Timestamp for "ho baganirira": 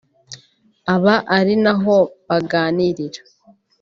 1.81-3.21